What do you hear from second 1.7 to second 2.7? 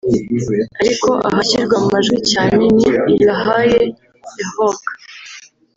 mu majwi cyane